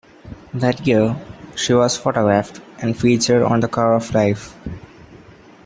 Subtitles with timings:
[0.51, 1.15] That year,
[1.55, 4.55] she was photographed and featured on the cover of "Life".